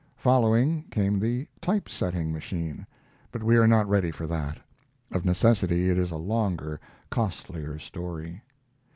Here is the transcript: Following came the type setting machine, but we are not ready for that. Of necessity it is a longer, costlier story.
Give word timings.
Following 0.17 0.85
came 0.89 1.19
the 1.19 1.47
type 1.61 1.87
setting 1.87 2.33
machine, 2.33 2.87
but 3.31 3.43
we 3.43 3.55
are 3.55 3.67
not 3.67 3.87
ready 3.87 4.09
for 4.09 4.25
that. 4.25 4.57
Of 5.11 5.25
necessity 5.25 5.91
it 5.91 5.97
is 5.99 6.09
a 6.09 6.17
longer, 6.17 6.79
costlier 7.11 7.77
story. 7.77 8.41